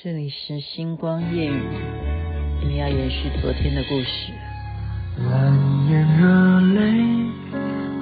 [0.00, 1.60] 这里是星光夜语，
[2.60, 4.32] 我们要延续昨天的故事。
[5.28, 5.52] 蓝
[5.90, 7.02] 眼热泪，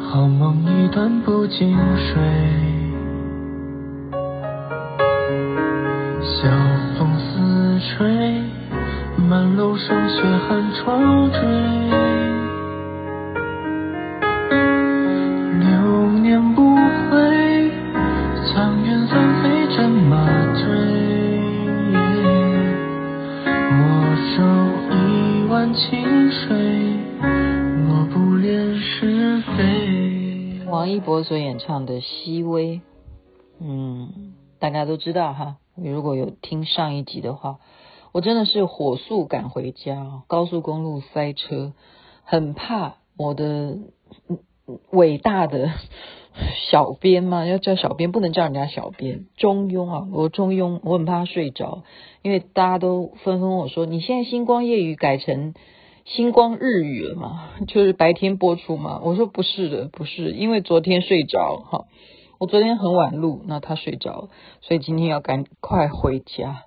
[0.05, 2.21] 好梦一段不经睡。
[6.21, 6.51] 晓
[6.99, 8.43] 风似吹，
[9.27, 12.36] 满楼霜雪寒窗坠。
[31.27, 32.77] 所演唱的《熹微》，
[33.61, 35.57] 嗯，大家都知道哈。
[35.75, 37.59] 如果有听上一集的话，
[38.13, 41.73] 我真的是火速赶回家，高速公路塞车，
[42.23, 43.77] 很怕我的
[44.91, 45.73] 伟大的
[46.71, 51.83] 小编嘛，要叫小编，不能叫人家小编，中庸啊，我中庸，我很怕睡着，
[52.23, 55.55] 因为大家都纷纷问我说，你现在星光夜语改成。
[56.07, 59.01] 星光日语了嘛，就是白天播出嘛。
[59.03, 61.87] 我说不是的，不是，因为昨天睡着哈，
[62.39, 64.29] 我昨天很晚录，那他睡着，
[64.61, 66.63] 所以今天要赶快回家，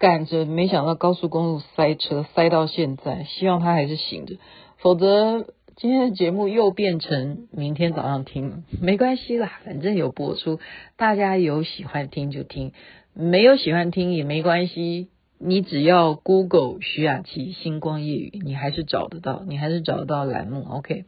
[0.00, 4.34] 赶着，没想到高速公路塞车，塞到现在，希望他还是醒着，
[4.78, 5.46] 否则
[5.76, 10.58] 今天的节目又变成明天早上听了，没关系啦，反正有播出，
[10.96, 12.72] 大家有喜欢听就听，
[13.14, 15.08] 没有喜欢听也没关系。
[15.44, 20.64] 你只要 Google 徐雅琪星光夜雨，你还是找得到，你还是找得到栏目。
[20.70, 21.04] OK，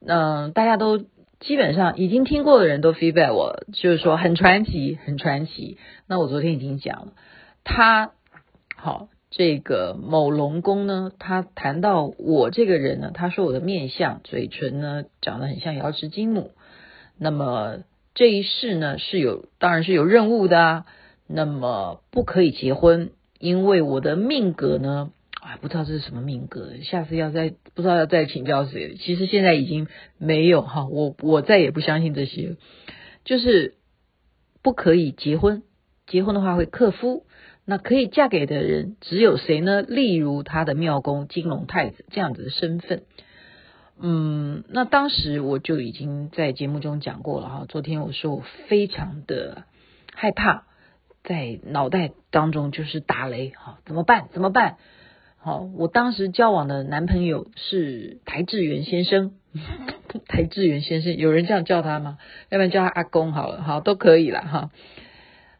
[0.00, 0.98] 嗯，大家都
[1.40, 5.76] 基本上已经听过的人都 feedback 我，就是说很传奇，很传奇。
[6.06, 7.12] 那我昨天已经讲了，
[7.62, 8.12] 他
[8.74, 16.52] 好这个某龙宫呢，他谈到我这个人呢，他说我的面相、嘴唇呢长得很像瑶池金母。
[17.18, 17.80] 那么
[18.14, 20.86] 这一世呢是有，当然是有任务的。
[21.28, 23.10] 那么不可以结婚。
[23.38, 28.96] 因为我的命格呢，啊，不知道这是什么命格，下次要再不知道要再请教谁。
[28.96, 32.56] 其实现在已经没有哈，我我再也不相信这些，
[33.24, 33.74] 就是
[34.62, 35.62] 不可以结婚，
[36.06, 37.24] 结婚的话会克夫。
[37.68, 39.82] 那可以嫁给的人只有谁呢？
[39.82, 43.02] 例如他的庙公金龙太子这样子的身份。
[43.98, 47.66] 嗯，那当时我就已经在节目中讲过了哈。
[47.68, 49.64] 昨天我说我非常的
[50.14, 50.64] 害怕。
[51.26, 54.28] 在脑袋当中就是打雷，好，怎么办？
[54.32, 54.76] 怎么办？
[55.36, 59.32] 好，我当时交往的男朋友是台志远先生，
[60.28, 62.18] 台志远先生，有人这样叫他吗？
[62.48, 64.70] 要不然叫他阿公好了，好，都可以了哈。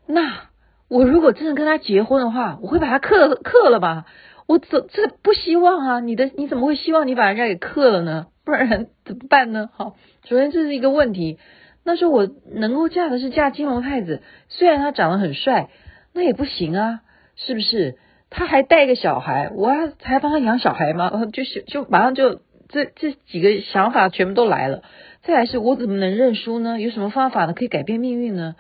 [0.07, 0.49] 那
[0.89, 4.07] 我如果真的跟他结婚的话，我会把他克克了吧？
[4.47, 5.99] 我怎这不希望啊？
[5.99, 8.29] 你的你怎么会希望你把人家给克了呢？
[8.45, 9.69] 不然怎么办呢？
[9.75, 9.97] 好，
[10.29, 11.39] 首先这是一个问题。
[11.87, 15.71] 那时候我能够嫁的是嫁金龙太子，虽然他长得很帅，
[16.13, 17.01] 那也不行啊，
[17.37, 17.97] 是不是？
[18.29, 21.11] 他还带个小孩，我还还帮他养小孩吗？
[21.33, 24.83] 就是就马上就这这几个想法全部都来了。
[25.23, 26.81] 再来是我怎么能认输呢？
[26.81, 27.53] 有什么方法呢？
[27.53, 28.57] 可以改变命运呢？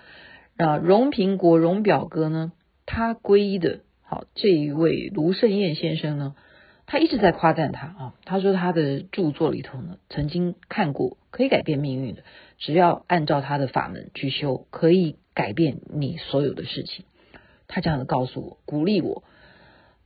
[0.56, 2.52] 啊，荣平国荣表哥呢？
[2.86, 6.36] 他皈依的好这一位卢胜彦先生呢？
[6.86, 12.22] 他一直在夸赞他啊，他说他的著作里头呢，曾经看过可以改变命运的。
[12.58, 17.04] 只要按照他的法门去修，可以改变你所有的事情。
[17.68, 19.24] 他这样子告诉我，鼓励我。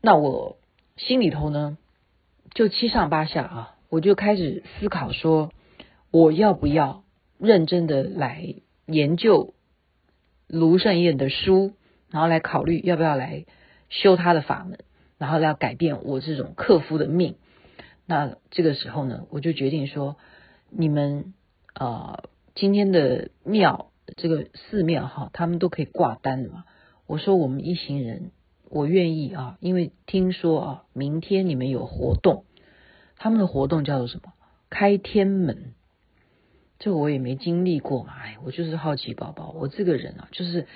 [0.00, 0.56] 那我
[0.97, 1.78] 心里头呢，
[2.53, 5.53] 就七上八下啊，我就开始思考说，
[6.11, 7.05] 我要不要
[7.38, 8.55] 认真的来
[8.87, 9.55] 研究
[10.49, 11.75] 卢胜彦的书，
[12.11, 13.44] 然后来考虑要不要来
[13.91, 14.78] 修他的法门，
[15.19, 17.37] 然后要改变我这种克夫的命。
[18.06, 20.17] 那这个时候呢，我就决定说，
[20.71, 21.32] 你们
[21.75, 22.25] 呃。
[22.55, 26.65] 今天的庙，这个寺庙哈，他们都可以挂单的嘛。
[27.06, 28.33] 我说我们一行人，
[28.69, 32.44] 我愿意啊，因为听说啊，明天你们有活动，
[33.16, 34.33] 他们的活动叫做什么？
[34.69, 35.75] 开天门。
[36.78, 39.53] 这我也没经历过嘛，哎，我就是好奇宝宝。
[39.53, 40.67] 我这个人啊，就是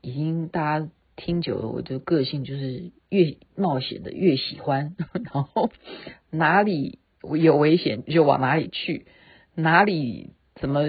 [0.00, 4.96] 已经大家听久了，我的个性就是越冒险的越喜欢，
[5.32, 5.70] 然后
[6.30, 7.00] 哪里
[7.38, 9.06] 有危险就往哪里去，
[9.54, 10.30] 哪里。
[10.60, 10.84] 怎么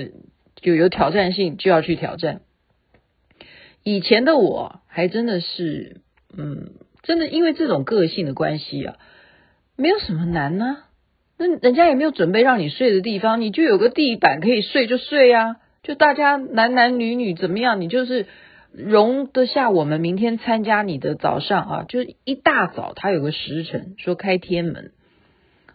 [0.56, 2.42] 就有挑战性就要去挑战？
[3.84, 6.02] 以前的我还真的是，
[6.38, 6.72] 嗯，
[7.02, 8.98] 真的因为这种个性的关系啊，
[9.78, 10.84] 没有什么难呢、
[11.38, 15.56] 那人家也没有准备让你睡的地方，你就有个地板可以睡就睡、啊。
[15.82, 18.26] 就大家男男女女怎么样，你就是
[18.74, 24.92] 容得下我们明天参加你的早上啊，就一大早他有个时辰说开天门，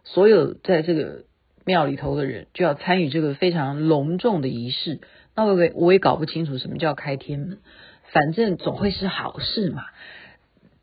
[0.05, 1.25] 所有在这个。
[1.65, 5.01] 庙里头的人就要参与这个非常隆重的仪式，
[5.35, 7.59] 那我也我也搞不清楚什么叫开天门，
[8.13, 9.85] 反正总会是好事嘛。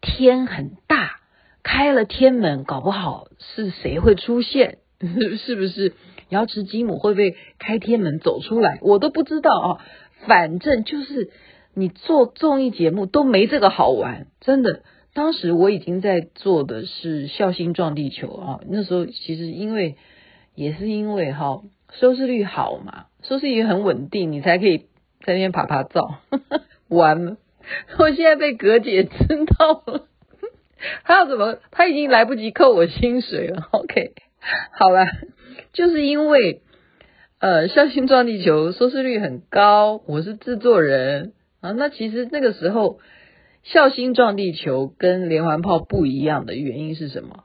[0.01, 1.19] 天很大，
[1.63, 4.80] 开了天门，搞不好是谁会出现？
[5.39, 5.94] 是不是
[6.30, 8.80] 瑶池金母会不会开天门走出来？
[8.81, 9.86] 我都不知道啊。
[10.27, 11.31] 反正就是
[11.74, 14.84] 你做综艺节目都没这个好玩，真的。
[15.13, 19.98] 当时我已经在做的是《孝心撞地球》啊，那时候其实因为
[20.56, 21.62] 也是因为哈
[21.92, 24.77] 收视率好嘛，收视率很稳定，你才可以
[25.25, 26.09] 在那边趴趴走。
[26.89, 27.38] 完了，
[28.00, 30.07] 我现在被葛姐知道了，
[31.06, 31.57] 他要怎么？
[31.71, 33.68] 他已经来不及扣我薪水了。
[33.71, 34.13] OK，
[34.71, 35.06] 好了，
[35.74, 36.62] 就是因为
[37.39, 41.71] 呃《孝心撞地球》收视率很高，我是制作人啊。
[41.71, 43.00] 那其实那个时候。
[43.63, 47.44] 孝心撞地球跟连环炮不一样的原因是什么？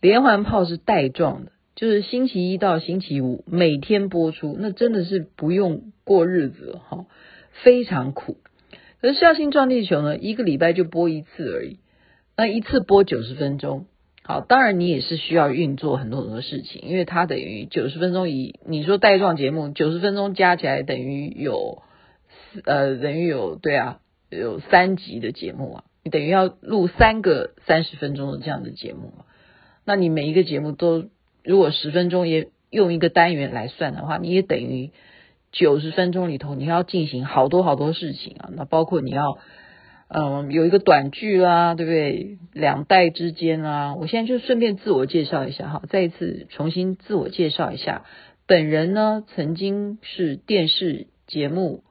[0.00, 7.06] 连环炮是带状的，就是星期一到星期五每天播出，那真的是不用过日子哈，
[7.62, 8.38] 非常苦。
[9.00, 11.78] 可是笑星撞地球呢，一个礼拜就播一次而已，
[12.36, 13.86] 那一次播九十分钟。
[14.24, 21.84] 好，当然你也是需要运作很多很多事情，因为它等于九十分钟以你说带状节目，九十分钟加起来等于有
[22.64, 24.00] 呃等于有对啊。
[24.30, 29.12] 有三集的节目啊，你等于要录三个三十分钟的这样的节目，
[29.86, 31.08] 那你每一个节目都
[31.44, 34.90] 如果十分钟也用一个单元来算的话，你也等于
[35.52, 39.38] 九十分钟里头你要进行好多好多事情啊，那包括你要
[40.08, 42.38] 嗯有一个短剧啊，对不对？
[42.52, 48.04] 两代之间啊，我现在就顺便自我介绍一下哈，再一次重新自我介绍一下，
[48.46, 51.82] 本人呢曾经是电视节目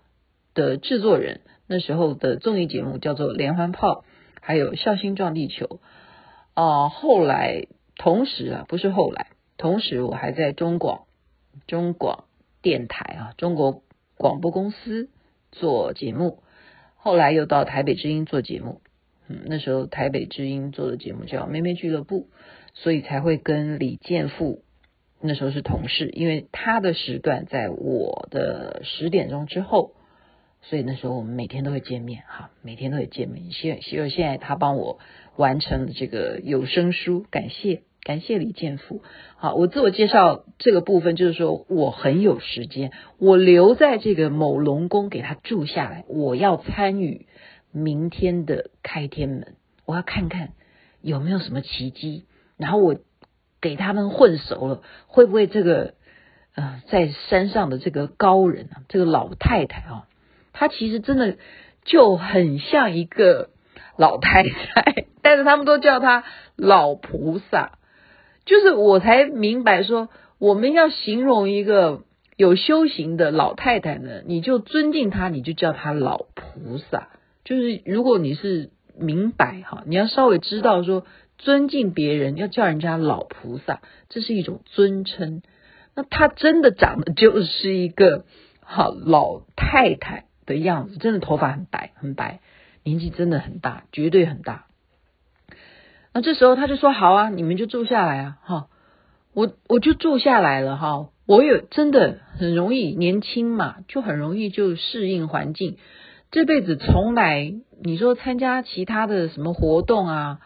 [0.54, 1.42] 的制作人。
[1.70, 3.90] 那时候的综艺节目叫做《连环炮》，
[4.40, 5.66] 还有《笑星撞地球》
[6.54, 7.68] 啊、后来，
[7.98, 11.06] 同时啊，不是后来，同时我还在中广、
[11.66, 12.26] 中广
[12.62, 13.84] 电台啊，中国
[14.16, 15.10] 广播公司
[15.52, 16.44] 做节目。
[16.96, 18.82] 后来又到台北之音做节目。
[19.28, 22.22] 嗯，那时候台北之音做的节目叫《妹妹俱乐部》，
[22.74, 24.64] 所以才会跟李健富
[25.20, 29.94] 那时候是同事，因为他的时段在我的十点钟之后。
[30.64, 33.52] 所以那时候我们每天都会见面，哈，每天都会见面。
[33.52, 35.00] 现现现在他帮我
[35.36, 39.02] 完成这个有声书，感谢感谢李建富。
[39.36, 47.26] 好，我自我介绍这个部分就是说我很有时间，我留在这个某龙宫给他住下来，我要参与
[47.74, 49.56] 明天的开天门，
[49.86, 50.54] 我要看看
[51.02, 52.24] 有没有什么奇迹。
[52.56, 52.96] 然后我
[53.60, 55.96] 给他们混熟了，会不会这个
[56.56, 60.08] 呃在山上的这个高人啊，这个老太太啊。
[60.54, 61.36] 她其实真的
[61.84, 63.50] 就很像一个
[63.98, 66.24] 老太太， 但是他们都叫她
[66.56, 67.74] 老菩萨。
[68.48, 70.10] 就是我才明白说，
[70.40, 72.02] 我们要形容一个
[72.36, 77.10] 有修行的老太太呢，你就尊敬她，你就叫她老菩萨。
[77.44, 81.06] 就是如果你是明白哈，你要稍微知道说，
[81.38, 85.44] 尊敬别人要叫人家老菩萨，这是一种尊称。
[85.94, 88.26] 那她真的长得就是一个
[88.62, 90.24] 好老太太。
[90.48, 92.40] 的样子真的头发很白很白，
[92.86, 94.67] 年纪真的很大，绝对很大。
[96.14, 98.68] 那这时候他就说：“好啊，你们就住下来啊，哈，
[99.34, 101.10] 我我就住下来了哈。
[101.26, 105.78] 我有真的很容易，年轻嘛，就很容易就适应环境。
[106.32, 110.40] 这辈子从来你说参加其他的什么活动啊，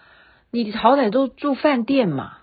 [0.51, 2.37] 你好歹都住饭店嘛。”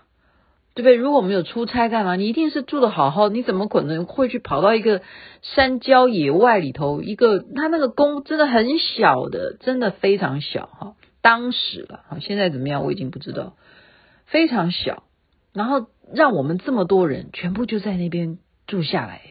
[0.75, 0.95] 对不对？
[0.95, 2.15] 如果我们有出差干嘛？
[2.15, 5.01] 你一定是住的好好，你怎么可能会去跑到一个
[5.41, 7.01] 山郊野外里头？
[7.01, 10.93] 一个他那个宫真的很小的，真的非常小哈。
[11.29, 12.83] 当时了啊，现在怎么样？
[12.83, 13.55] 我已经不知道，
[14.25, 15.03] 非常小。
[15.53, 19.21] 然后让我们这么多人全部就在那边住下来，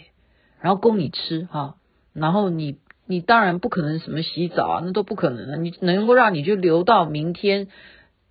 [0.60, 1.74] 然后供你吃哈。
[2.12, 5.56] 然后你你当然不可能什么洗澡啊，那都不可能的。
[5.56, 7.66] 你能够让你就留到明天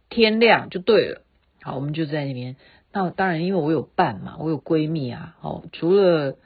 [0.07, 1.23] 天亮就对了。
[1.61, 2.55] 好，我们就在那边。
[2.93, 5.35] 那当然，因为我有伴嘛，我有闺蜜啊。
[5.41, 6.37] 哦，除了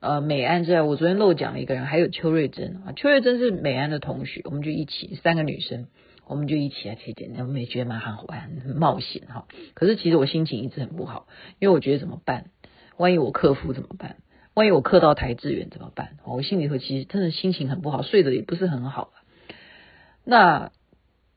[0.00, 2.92] 呃美安之外，我昨天漏讲了一个人，还有邱瑞珍啊。
[2.94, 5.86] 邱瑞珍是美安的同学，我们就一起三个女生，
[6.26, 9.46] 我们就一起来体检，我们也觉得蛮好玩，很冒险哈。
[9.74, 11.26] 可是其实我心情一直很不好，
[11.58, 12.50] 因为我觉得怎么办？
[12.96, 14.16] 万一我克服怎么办？
[14.54, 16.16] 万一我克到邰智源怎么办？
[16.24, 19.12] 我心里头其实真的心情很不好，睡得也不是很好。
[20.24, 20.72] 那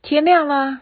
[0.01, 0.81] 天亮啦，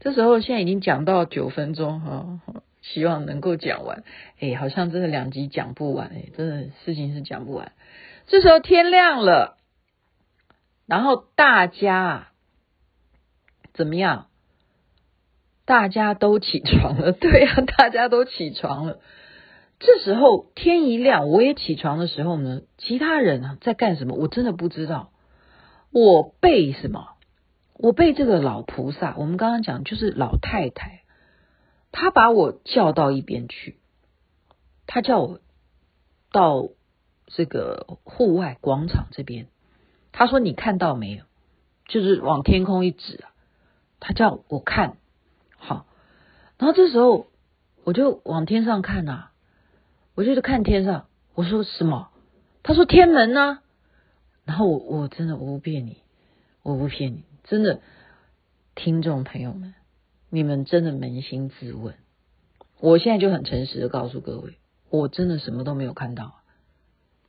[0.00, 2.40] 这时候现在已经讲到九分钟哈。
[2.82, 4.04] 希望能够讲完，
[4.38, 7.72] 哎，好像真的两集讲不完，哎，真的事情是讲不完。
[8.26, 9.56] 这时候天亮了，
[10.84, 12.28] 然后大家
[13.74, 14.28] 怎么样？
[15.66, 19.00] 大家都起床了， 对呀，大家都起床了。
[19.80, 24.14] 这时候天一亮，我也起床的时候呢，其他人啊在干什么？
[24.14, 25.10] 我真的不知道。
[25.90, 27.08] 我被什么？
[27.76, 31.02] 我被这个老菩萨，我们刚刚讲就是老太太，
[31.90, 33.78] 她把我叫到一边去，
[34.86, 35.40] 她叫我
[36.30, 36.68] 到
[37.26, 39.48] 这个户外广场这边，
[40.12, 41.24] 她说：“你看到没有？
[41.88, 43.32] 就是往天空一指啊。”
[44.06, 44.98] 他叫我看，
[45.56, 45.86] 好，
[46.58, 47.26] 然后这时候
[47.84, 49.28] 我就往天上看呐，
[50.14, 52.10] 我就看天上，我说什么？
[52.62, 53.60] 他说天门呢。
[54.44, 56.02] 然后我我真的我不骗你，
[56.62, 57.24] 我不骗你。
[57.44, 57.80] 真的，
[58.74, 59.72] 听众朋友们，
[60.28, 61.94] 你们真的扪心自问。
[62.80, 64.58] 我现在就很诚实的告诉各位，
[64.90, 66.34] 我真的什么都没有看到。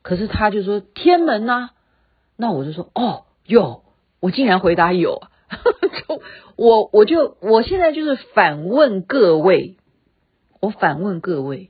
[0.02, 1.70] 可是他就说天门呐，
[2.36, 3.86] 那我就说哦有，
[4.20, 5.22] 我竟然回答有。
[6.08, 6.22] 就
[6.56, 9.78] 我我就我现在就是反问各位，
[10.60, 11.70] 我反问各位，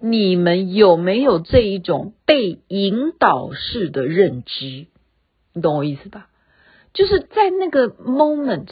[0.00, 4.86] 你们有没有这一种被引导式的认知？
[5.52, 6.28] 你懂我意思吧？
[6.92, 8.68] 就是在那个 moment，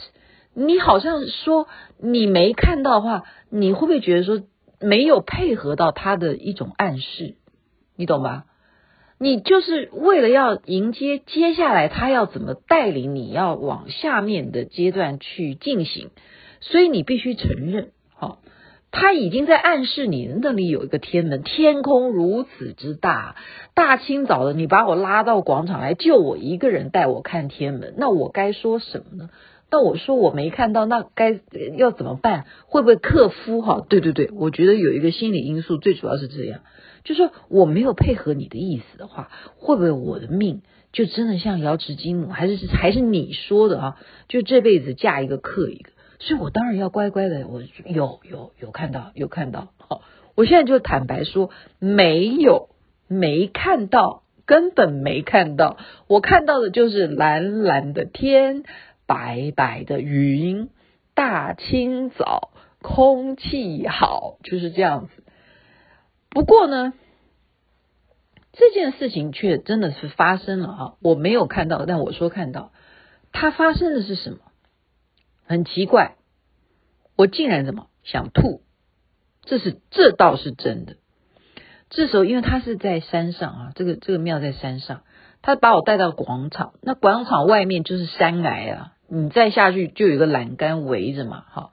[0.53, 1.67] 你好像说
[1.97, 4.41] 你没看到的话，你会不会觉得说
[4.79, 7.35] 没有配合到他的一种暗示？
[7.95, 8.45] 你懂吧？
[9.19, 16.09] 你就是为了要迎接接下来他要怎么带领你要往下面的阶段去进行，
[16.61, 18.39] 所以你必须承认，好。
[18.89, 23.35] 他已经在暗示你那里有一个天门，天空如此之大，
[23.75, 29.29] 大清早的你把我拉到广场来，就我一个人带我看天门，那我该说什么呢？
[29.69, 31.41] 那我说我没看到，那该
[31.77, 32.45] 要怎么办？
[32.65, 33.61] 会不会克夫？
[33.61, 36.61] 哈，对对对，我觉得有一个心理因素，最主要是这样，
[37.07, 40.61] 就是我没有配合你的意思的话，会不会我的命
[40.91, 43.97] 就真的像瑶池金母，还是还是你说的啊？
[44.27, 45.91] 就这辈子嫁一个克一个？
[46.19, 50.01] 所以我当然要乖乖的，我有有有看到有看到，好，
[50.35, 51.49] 我现在就坦白说，
[51.79, 52.67] 没有
[53.07, 58.63] 没看到，根本没看到，我看到的就是蓝蓝的天，
[59.05, 60.67] 白白的云，
[61.13, 65.23] 大清早，空气好，就是这样子。
[66.29, 66.93] 不过呢，
[68.53, 70.93] 这件事情却真的是发生了啊！
[71.01, 72.71] 我没有看到，但我说看到，
[73.31, 74.39] 它发生的是什么？
[75.45, 76.15] 很奇怪，
[77.15, 78.61] 我竟然怎么想吐？
[79.43, 80.97] 这是这倒是真的。
[81.89, 85.03] 这时候，因为他是在山上啊，这个这个庙在山上，
[85.41, 91.45] 他把我带到广场，那广场外面就是山崖啊，你再下去就有一个栏杆围着嘛。
[91.49, 91.71] 好，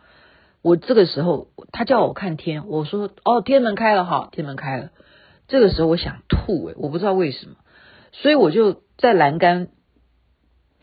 [0.64, 4.92] 我这个时候他叫我看天，我说哦，天门开了，哈，天门开了。
[5.46, 7.56] 这个时候我想吐诶，我不知道为什么，
[8.12, 9.68] 所以我就在栏杆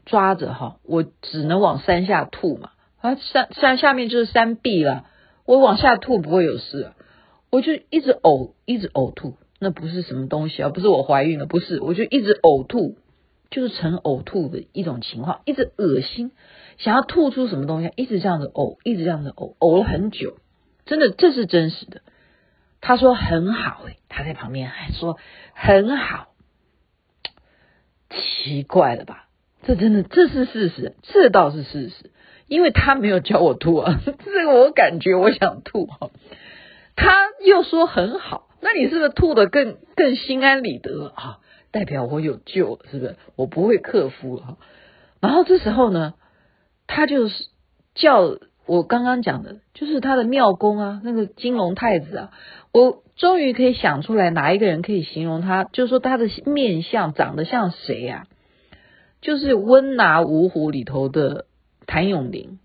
[0.05, 2.69] 抓着哈，我只能往山下吐嘛。
[2.99, 5.05] 啊，山山下面就是山壁了，
[5.45, 6.91] 我往下吐不会有事，
[7.49, 12.97] 我就一直呕，一直呕吐，那不是什么东西啊，不是我怀孕了，不是，我就一直呕吐，
[13.49, 16.33] 就是成呕吐的一种情况，一直恶心，
[16.83, 20.37] 想要吐出什么东西，一直这样子呕，一直这样子呕，呕了很久，
[20.85, 22.01] 真的，这是真实的。
[22.81, 25.17] 他说很好，诶，他在旁边还说
[25.53, 26.29] 很好，
[28.09, 29.27] 奇怪了吧？
[29.63, 32.11] 这真的，这是事实，这倒是事实。
[32.47, 36.09] 因为他没有叫我吐啊，这个我感觉我想吐哈。
[36.95, 41.39] 他又说很好，那你是不是吐的更更心安理得啊？
[41.69, 43.15] 代表我有救了，是不是？
[43.35, 44.57] 我不会克服了。
[45.21, 46.15] 然后这时候呢，
[46.93, 47.45] 他就是
[47.95, 52.31] 叫我刚刚讲的，就是他的庙公啊，那个金龙太子啊，
[52.73, 58.27] 我终于可以想出来哪一个人可以形容他，就是说他的面相长得像谁呀？
[59.21, 61.45] 就是温拿五虎里头的。
[61.87, 62.59] 谭咏麟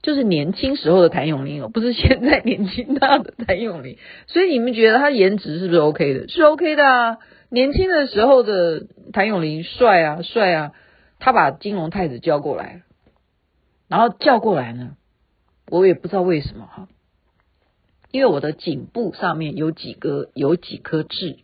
[0.00, 3.98] 就是年轻时候的谭咏麟哦，不是现在年轻大的谭咏麟。
[4.26, 6.28] 所以你们觉得他颜值是不是 OK 的？
[6.28, 7.18] 是 OK 的啊。
[7.50, 10.72] 年轻的时候的谭咏麟帅啊，帅啊。
[11.18, 12.82] 他把金龙太子叫过来，
[13.92, 14.96] 然后叫过来呢，
[15.68, 16.88] 我也不知道为什么哈，
[18.10, 21.36] 因为我的颈部上面有几个有几颗痣，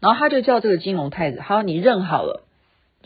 [0.00, 2.44] 然后他就叫这个金龙太子，好，你认好了。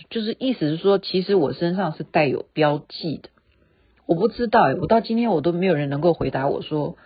[0.09, 3.31] 就是意思是说，其实我身上是带有标记的，
[4.07, 6.97] 我不知道，我到今天我都没有人能够回答我说，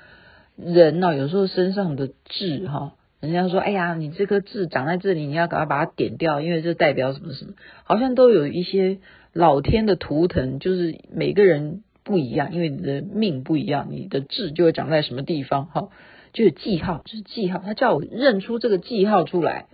[0.56, 7.54] 人呢、有时候身上的痣哈，人家说哎呀，你这颗痣长在这里，你要赶快把它点掉，因为这代表什么什么，
[7.85, 8.99] 好像都有一些
[9.35, 15.91] 老天的图腾，就是每个人不一样，因为你的命不一样，你的痣就会长在什么地方哈，
[16.33, 19.67] 就有记号，就是记号，他叫我认出这个记号出来，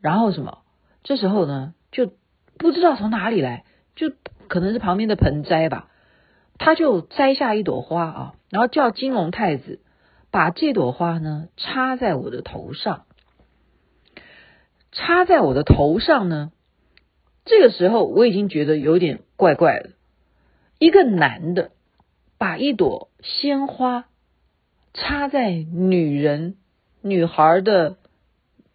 [0.00, 0.58] 然后什么，
[1.02, 2.12] 这时候呢就。
[2.60, 3.62] 不知道从哪里来，
[3.94, 4.10] 就
[4.48, 5.88] 可能是旁边的盆栽吧，
[6.58, 9.78] 他就摘下一朵花啊，然后叫金龙太子
[10.32, 13.04] 把这朵花呢插在我的头上，
[14.90, 16.50] 插在我的头上呢，
[17.48, 19.90] 这个时候我已经觉得有点怪怪的，
[20.78, 21.70] 一个男的
[22.36, 24.04] 把一朵鲜花
[24.92, 26.56] 插在女人、
[27.00, 27.96] 女孩的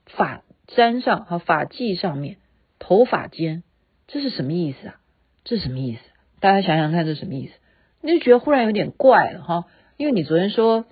[0.08, 2.38] 发簪上和发髻上面、
[2.80, 3.62] 头发间，
[4.08, 5.00] 这是什么意思啊？
[5.44, 6.01] 这是什么意思？
[6.39, 7.53] 大家想想看，这是什么意思？
[8.01, 9.65] 你就觉得忽然有点怪了哈，
[9.98, 10.86] 因为你昨天说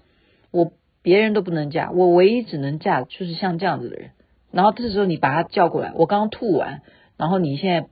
[0.51, 0.71] 我
[1.01, 4.11] 别人都不能嫁，我唯一只能嫁就是像这样子的人。
[4.51, 6.83] 然后这时候你把他叫过来，我刚吐完，
[7.21, 7.87] 然后你现在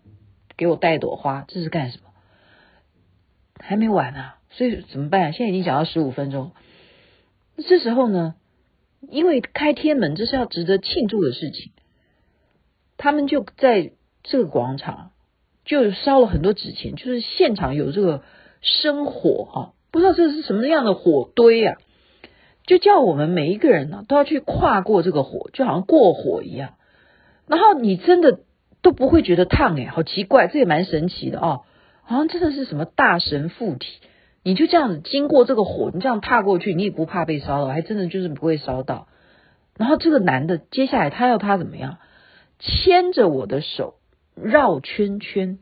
[0.58, 2.06] 给我带朵花，这是干什么？
[3.60, 5.34] 还没完啊，所以怎么办？
[5.34, 6.50] 现在已经讲到十五分钟，
[7.56, 8.34] 这时候呢，
[9.08, 11.72] 因为开天门，这是要值得庆祝的事情，
[12.98, 13.92] 他们就在
[14.24, 15.12] 这个广场
[15.64, 18.24] 就烧了很多纸钱，就是现场有这个
[18.62, 19.58] 生火啊，
[19.92, 21.78] 不知道这是什么样的火堆啊，
[22.66, 26.74] 就叫我们每一个人呢都要去跨过这个火，就好像过火一样，
[27.46, 28.40] 然后你真的
[28.82, 31.64] 都不会觉得烫诶，好奇怪，这也蛮神奇的哦。
[32.04, 34.00] 好像真的是什么大神附体，
[34.44, 39.08] 你就这样子经过这个火，你这样踏过去，你也不怕被烧到，还真的就是不会烧到。
[39.78, 41.98] 然后这个男的接下来他要他怎么样？
[42.58, 43.96] 牵着我的手
[44.36, 45.60] 绕圈圈，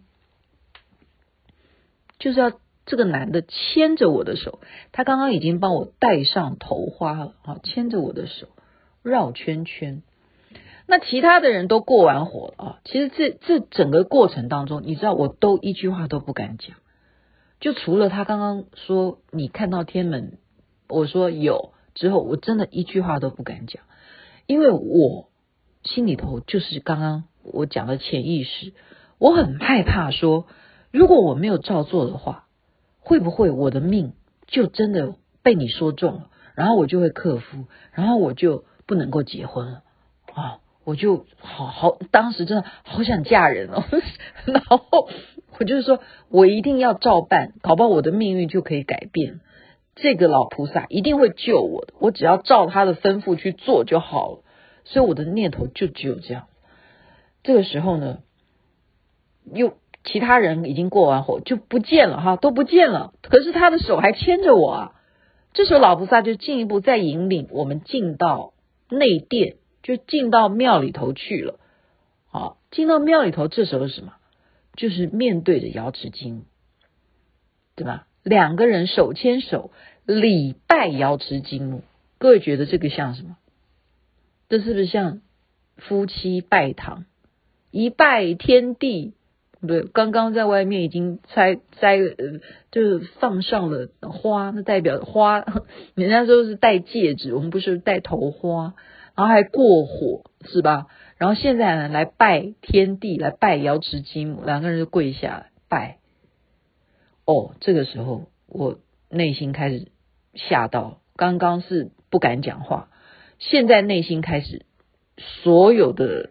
[2.17, 2.51] 就是要
[2.85, 4.59] 这个男的牵着我的手，
[4.91, 8.47] 他刚刚已经帮我戴上头花了啊，牵着我的手
[9.03, 10.01] 绕圈圈。
[10.89, 12.79] 那其他的人都过完火了啊！
[12.85, 16.77] 其实这这整个过程当中，你知道我都一句话都不敢讲，
[17.59, 20.37] 就除了他刚刚说你看到天门，
[20.87, 23.83] 我说有之后，我真的一句话都不敢讲，
[24.45, 25.27] 因为我
[25.83, 28.71] 心里头就是刚刚我讲的潜意识，
[29.17, 30.45] 我很害怕说，
[30.91, 32.47] 如果我没有照做的话，
[33.01, 34.13] 会不会我的命
[34.47, 39.83] 就真的被你说中了，然后我就会克夫，然后我就不能够结婚了
[40.33, 40.59] 啊！
[40.87, 43.83] 我就好好，当时真的好想嫁人哦，
[44.45, 44.79] 然后
[45.59, 49.41] 我就是说我一定要照办，搞不好我的命运就可以改变。
[49.97, 54.43] 这个老菩萨一定会救我的，我只要照他的吩咐去做就好了。
[54.85, 56.47] 所以我的念头就只有这样。
[57.43, 58.19] 这个时候呢，
[59.53, 59.73] 又
[60.05, 63.13] 其他人已经过完火就不见了哈，都不见了。
[63.23, 64.91] 可是他的手还牵着我啊。
[65.53, 68.53] 这时候老菩萨就进一步再引领我们进到
[68.89, 69.57] 内殿。
[69.87, 71.61] 就进到庙里头去了，
[72.29, 74.11] 好，进到庙里头，这时候是什么？
[74.75, 76.43] 就是面对着瑶池金，
[77.73, 78.05] 对吧？
[78.21, 79.71] 两个人手牵手
[80.05, 81.83] 礼拜瑶池金，
[82.17, 83.37] 各位觉得这个像什么？
[84.49, 85.21] 这是不是像
[85.77, 87.05] 夫妻拜堂？
[87.71, 89.13] 一拜天地，
[89.65, 95.45] 对，刚刚在外面已经摘摘呃，就是放上了花，那代表花，
[95.95, 98.75] 人家说是戴戒指，我们不是戴头花。
[99.17, 100.85] 然后还过火是吧？
[101.17, 105.97] 然后现在呢，来拜天地，来拜瑶池金母，两个人就跪下拜。
[107.25, 108.77] 哦，这个时候我
[109.09, 109.87] 内心开始
[110.35, 112.91] 吓到，刚刚是不敢讲话，
[113.39, 114.67] 现在内心开始
[115.17, 116.29] 所有的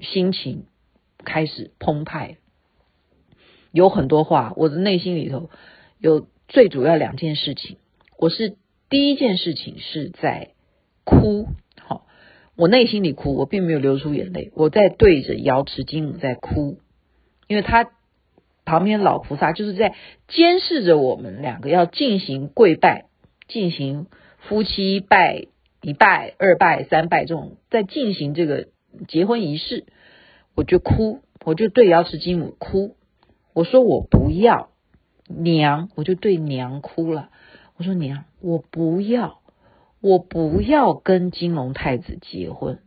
[0.00, 0.66] 心情
[1.24, 2.38] 开始澎湃，
[3.70, 5.48] 有很多话，我的内心里头
[6.00, 7.76] 有最主要两件事情，
[8.18, 8.56] 我是
[8.90, 10.50] 第一件事情是在
[11.04, 11.46] 哭。
[12.56, 16.78] 我内心里哭，我并没有流出眼泪，我在对着瑶池金母在哭，
[17.46, 17.90] 因为他
[18.64, 19.94] 旁边老菩萨就是在
[20.26, 23.04] 监视着我们两个要进行跪拜，
[23.46, 24.06] 进行
[24.38, 25.46] 夫妻拜
[25.82, 28.68] 一拜、二拜、三拜这种，在进行这个
[29.06, 29.84] 结婚仪式，
[30.54, 32.96] 我就哭，我就对瑶池金母哭，
[33.52, 34.70] 我说我不要
[35.28, 37.28] 娘，我就对娘哭了，
[37.76, 39.40] 我说娘，我不要。
[40.06, 42.78] 我不要跟金龙太子结婚，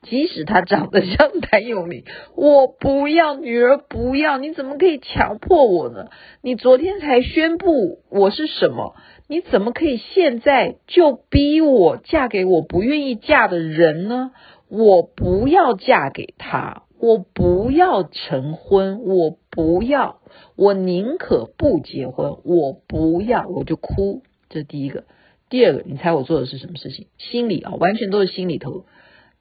[0.00, 2.04] 即使他长得像谭咏麟，
[2.34, 6.08] 我不要女儿，不要，你怎么可以强迫我呢？
[6.40, 8.96] 你昨天才宣布我是什么，
[9.28, 14.30] 你怎么可以现在就逼我嫁给我不愿意嫁的人呢？
[14.70, 20.20] 我不要嫁给他，我不要成婚，我不要，
[20.56, 25.04] 我宁可不结婚，我不要，我就哭，这是第一个。
[25.52, 27.08] 第二个，你猜我做的是什么事情？
[27.18, 28.86] 心里啊，完全都是心里头。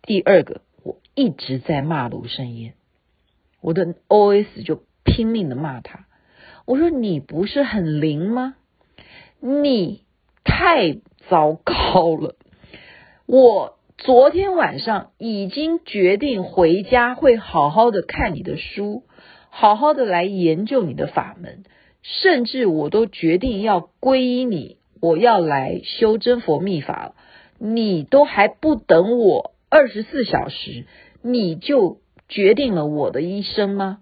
[0.01, 2.73] 第二个，我一直在骂卢胜彦，
[3.61, 6.07] 我的 OS 就拼命的骂他。
[6.65, 8.55] 我说你不是很灵吗？
[9.39, 10.03] 你
[10.43, 12.35] 太糟糕了！
[13.25, 19.05] 我昨天晚上已经决定回家会好好的看你的书，
[19.49, 21.63] 好好的来研究你的法门，
[22.01, 24.80] 甚至我都决定要皈依你。
[25.01, 27.15] 我要来修真佛密法了，
[27.57, 30.85] 你都还不等我二十四小时，
[31.21, 31.97] 你就
[32.29, 33.97] 决定了我的一生吗？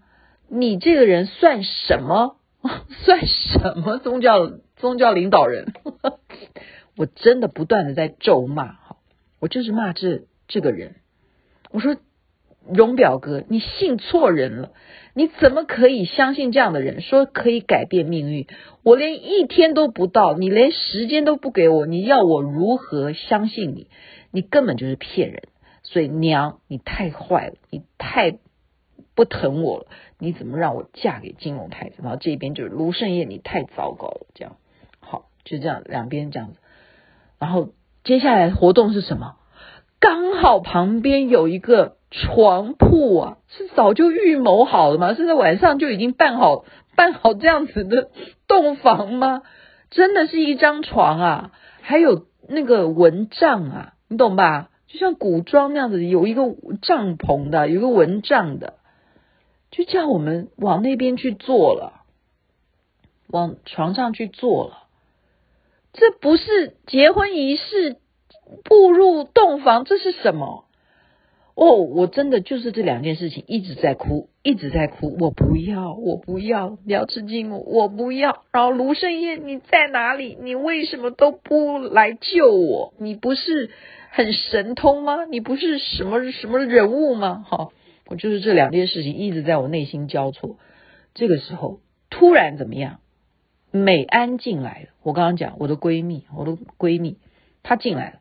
[0.50, 2.36] 你这个人算什么？
[3.06, 5.74] 算什么宗教宗教领导人？
[6.98, 8.98] 我真的不断的在咒骂哈，
[9.40, 10.96] 我就是骂这这个人。
[11.72, 11.96] 我说
[12.74, 14.72] 荣表哥，你信错人了，
[15.14, 17.02] 你怎么可以相信这样的人？
[17.02, 18.48] 说可以改变命运，
[18.84, 23.88] 我连一天都不到，你连时间都不给我，你要我如何相信你？
[24.32, 25.44] 你根本就是骗人。
[25.82, 28.38] 所以娘，你太坏了，你太
[29.16, 29.88] 不疼我了，
[30.20, 31.96] 你怎么让我嫁给金龙太子？
[32.04, 34.58] 然后这边就是卢胜业，你太糟糕了，这样
[35.00, 36.60] 好，就这样两边这样子。
[37.40, 37.70] 然后
[38.04, 39.38] 接下来活动是什么？
[40.00, 45.14] 刚好旁边有一个床铺啊，是早就预谋好了吗？
[45.14, 48.10] 是在晚上就已经办好办好这样子的
[48.48, 49.44] 洞房吗？
[49.92, 54.70] 真的是一张床啊，还有那个蚊帐啊，你懂吧？
[54.88, 56.44] 就像古装那样子，有一个
[56.82, 58.74] 帐篷的，有一个蚊帐的，
[59.70, 62.02] 就叫我们往那边去坐了，
[63.28, 64.88] 往床上去坐了。
[65.94, 67.98] 这不是结婚仪式，
[68.64, 70.66] 步入洞房，这是什么？
[71.62, 75.18] 哦，我真的就是这两件事情一直在哭，一直在哭。
[75.20, 78.46] 我不要，我不要，辽池金龙，我不要。
[78.54, 80.38] 然后卢胜彦，你在哪里？
[80.40, 82.94] 你为什么都不来救我？
[82.98, 83.72] 你不是？
[84.12, 85.26] 很神通吗？
[85.26, 87.46] 你不是什么什么人物吗？
[87.46, 87.68] 哈，
[88.08, 90.58] 我就是这两件事情一直在我内心交错。
[91.14, 93.02] 这个时候突然怎么样？
[93.70, 94.88] 美安进来了。
[95.04, 97.18] 我刚刚讲我的闺蜜，我的闺蜜，
[97.64, 98.20] 她进来了。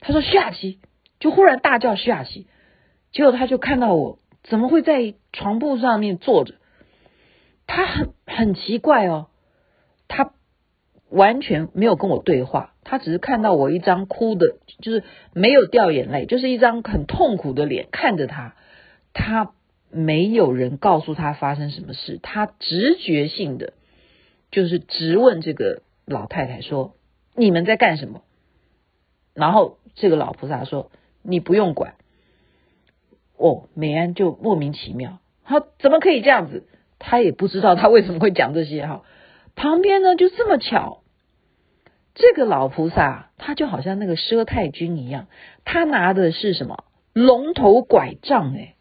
[0.00, 0.78] 她说：“徐雅琪，
[1.18, 2.46] 就忽然大叫徐雅琪。”
[3.12, 6.54] 结果他就看到我怎么会在床铺上面坐着？
[7.66, 9.28] 他很很奇怪哦，
[10.08, 10.32] 他。
[11.10, 18.56] 完全没有跟我对话，他只是看到我一张哭的，就是没有掉眼泪，就是一张很痛苦的脸看着他。
[19.14, 19.54] 他
[19.88, 23.72] 没有人告诉他发生什么事，他直觉性的
[24.50, 26.94] 就是直问这个老太太说
[27.34, 28.20] ：“你们在干什么？”
[29.32, 30.90] 然后这个老菩萨说
[31.24, 31.94] ：“你不用管。”
[33.38, 36.66] 哦，美安就莫名其妙，他怎么可以这样子？
[36.98, 39.04] 他也不知道他为什么会讲这些哈。
[39.54, 41.02] 旁边呢，就这么巧，
[42.14, 45.28] 这个老菩萨他就好像那个佘太君一样，
[45.64, 48.54] 他拿的是什么龙头拐杖？
[48.56, 48.74] 哎，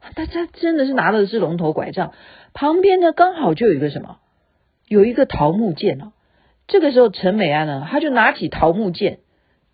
[0.00, 2.12] 他他真的是拿的是龙头拐杖。
[2.52, 4.18] 旁边呢，刚好就有一个什么，
[4.86, 6.12] 有一个桃木剑啊。
[6.68, 9.20] 这个时候，陈美安呢，他就拿起桃木剑，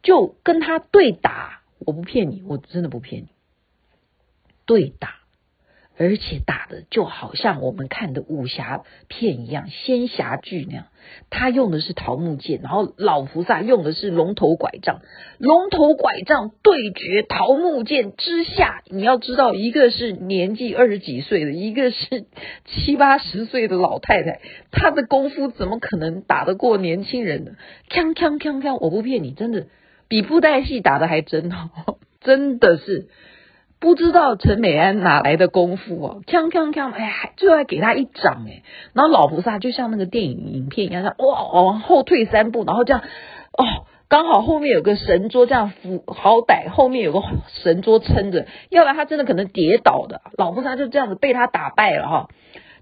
[0.03, 1.61] 就跟他对打。
[1.81, 3.29] 我不骗你，我真的不骗你，
[4.69, 5.17] 对打。
[6.01, 10.85] 而且打的就好像我们看的武侠片一样，仙侠剧那样。
[11.29, 15.01] 他用的是桃木剑，然后老菩萨用的是龙头拐杖。
[15.39, 22.27] 龙头拐杖对决桃木剑之下，你要知道，一个是年纪二十几岁的，一个是
[22.65, 27.53] 七八十岁的老太太，她的功夫怎么可能打得过年轻人呢？
[27.91, 28.79] 锵锵锵锵！
[28.79, 29.67] 我不骗你，真的
[30.07, 33.09] 比布袋戏打得还真好， 真的是。
[33.81, 38.63] 不知道陈美安哪来的功夫哦，锵锵锵，哎，还最后还给他一掌哎，
[38.93, 43.65] 然后老菩萨就像那个电影影片一样，哇，往后退三步，然后这样，哦，
[44.09, 47.23] 刚好后面有个神桌这样扶，好歹后面有个
[47.63, 50.23] 神桌撑着，要不然他真的可能跌倒的。
[50.37, 52.29] 老菩萨就这样子被他打败了哈，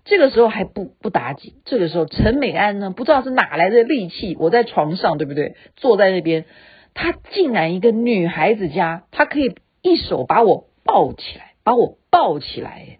[0.06, 5.56] 这个时候还不不打紧，这个时候陈美安呢，不知道是哪来的力气，我在床上对不对？
[5.76, 6.46] 坐在那边，
[6.94, 10.65] 他竟然一个女孩子家，他可以一手把我。
[10.86, 12.98] 抱起来，把我抱起来，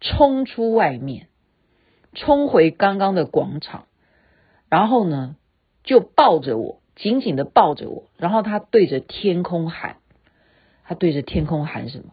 [0.00, 1.26] 冲出外面，
[2.14, 3.86] 冲回刚刚的广场，
[4.70, 5.36] 然后呢，
[5.82, 9.96] 就抱着我，紧紧的抱着我，然后他对着天空喊，
[10.84, 12.12] 他对着天空喊什么？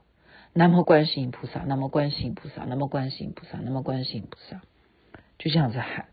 [0.51, 4.61] 南无观世音菩萨，南无观世音菩萨，南无观世音菩萨，南无观世音菩萨，
[5.37, 6.07] 就这样子喊，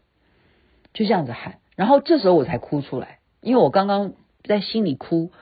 [0.92, 4.12] 就这样子喊，然后这时候我才哭出来，因为我刚刚
[4.44, 5.32] 在心里哭。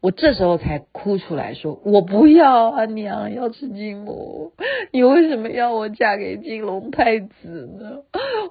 [0.00, 4.52] 我这时候才哭出来说：“我不要啊，娘，要吃金母，
[4.92, 8.02] 你为什么要我嫁给金龙太子呢？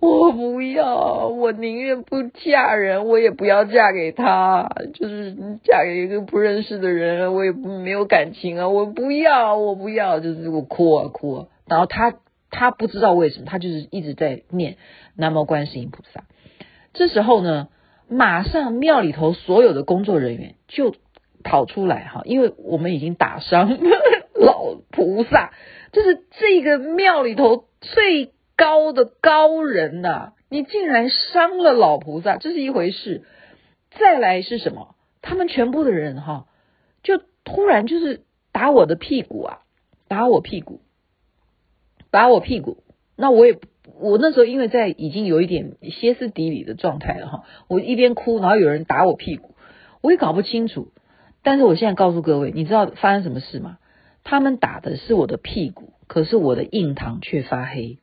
[0.02, 11.46] 我不要，我宁愿不嫁人，我也不要嫁给他，就是嫁给一个不认识的人，我也没有感情啊，我不要，我不要，就是我哭啊哭啊。
[11.66, 12.14] 然后他
[12.52, 14.76] 他不知道为什么，他就是一直在念
[15.16, 16.26] 南无观世音菩萨。
[16.94, 17.70] 这时候呢，
[18.10, 20.94] 马上庙里头所有的工作人员就。
[21.44, 23.78] 跑出来哈，因为我们已经打伤
[24.34, 25.54] 老菩萨，
[25.92, 30.34] 就是这个庙里头最高的高人呐！
[30.50, 33.24] 你竟然伤了老菩萨，这是一回事。
[34.00, 34.96] 再来是什么？
[35.22, 36.46] 他们全部的人哈，
[37.04, 38.22] 就突然就是
[38.52, 39.60] 打我的屁股啊，
[40.08, 40.82] 打我屁股，
[42.12, 42.84] 打我屁股。
[43.16, 43.58] 那我也
[44.00, 49.56] 我那时候因为在已经有一点歇斯底里的状态了哈，我一边哭，然后有人打我屁股，
[50.02, 50.92] 我也搞不清楚。
[51.48, 53.78] 但是我现在告诉各位，你知道发生什么事吗？
[54.26, 58.00] 他们打的是我的屁股，可是我的印堂却发黑。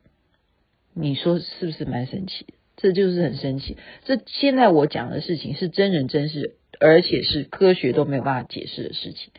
[0.95, 2.47] 你说是不是蛮神奇？
[2.75, 3.77] 这就是很神奇。
[4.07, 9.31] 这现在我讲的事情是真人真事，而且是科学都没有办法解释的事情。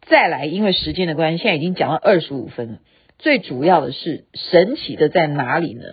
[0.00, 2.78] 再来，因为时间的关系，现在已经讲到二十五分了。
[3.20, 5.84] 最主要的是神奇的在哪里呢？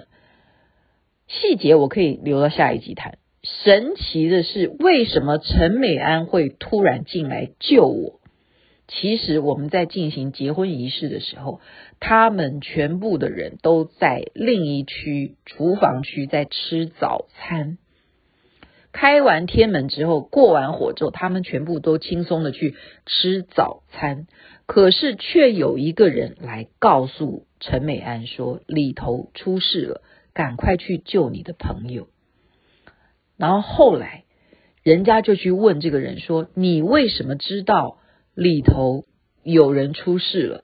[1.27, 3.19] 细节我可以留到下一集谈。
[3.45, 8.19] 神奇的是，为什么陈美安会突然进来救我？
[8.87, 11.61] 其实我们在进行结婚仪式的时候，
[11.99, 17.77] 他们全部的人都在另一区厨房区在吃早餐。
[18.91, 24.25] 开完天门之后，过完火之后，他们全部都轻松的去吃早餐。
[24.65, 30.01] 可是却有一个人来告诉陈美安说，里头出事了，
[30.33, 32.07] 赶快去救你的朋友。
[33.37, 34.23] 然后后来，
[34.83, 37.97] 人家就去问这个人说，你为什么知道
[38.33, 39.05] 里头
[39.43, 40.63] 有人出事了？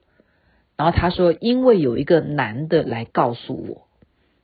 [0.76, 3.88] 然后他说，因为有一个男的来告诉我，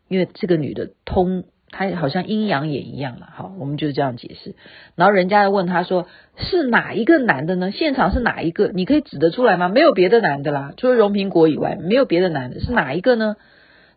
[0.09, 1.45] 因为这个女的通。
[1.71, 4.55] 她好像阴阳眼一样了，好，我们就这样解释。
[4.95, 7.73] 然后人家问他说：“是哪一个男的呢？
[7.73, 8.69] 现场是哪一个？
[8.69, 13.37] 你可以指得出来吗？”没有别的男的啦，除了荣平国以外，没有别的男的，是哪一个呢？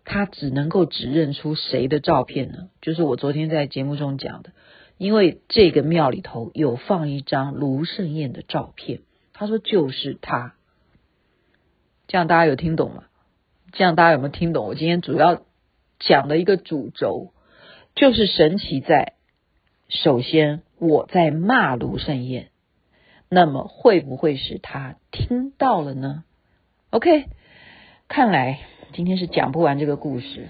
[0.06, 2.70] 他只能够指认出谁的照片呢？
[2.82, 4.52] 就是我昨天在节目中讲的，
[4.98, 9.02] 因为这个庙里头有放一张卢胜彦的照片，
[9.34, 10.56] 他说就是他。
[12.08, 13.04] 这样大家有听懂吗？
[13.72, 14.66] 这样大家有没有听懂？
[14.66, 15.44] 我今天主要
[16.00, 17.34] 讲的一个主轴。
[17.94, 19.16] 就是神奇在，
[19.90, 22.48] 首先我在骂卢胜彦，
[23.28, 26.24] 那么会不会是他听到了呢
[26.92, 27.26] ？OK，
[28.08, 28.62] 看来
[28.94, 30.48] 今天是讲不完这个故事，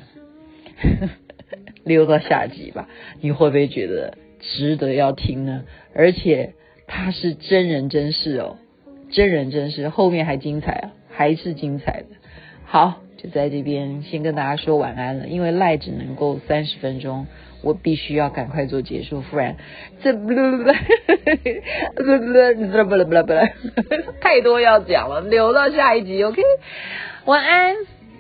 [1.84, 2.88] 留到下集吧。
[3.20, 5.64] 你会不会觉得值得要听呢？
[5.94, 6.54] 而且
[6.88, 8.58] 它是真人真事哦，
[9.12, 12.08] 真人真事，后面还精彩啊，还是精彩的。
[12.66, 13.02] 好。
[13.22, 17.28] 就在这边先跟大家说晚安了，因为赖只能够三十分钟，
[17.62, 19.58] 我必须要赶快做结束，不然
[20.02, 20.64] 这 不不不不
[22.84, 26.24] 不不不太多要讲了，留到下一集。
[26.24, 26.42] OK，
[27.26, 27.76] 晚安，